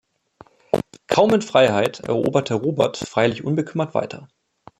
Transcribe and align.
Kaum 1.05 1.31
in 1.35 1.43
Freiheit, 1.43 1.99
eroberte 1.99 2.55
Robert 2.55 2.97
freilich 2.97 3.43
unbekümmert 3.43 3.93
weiter. 3.93 4.29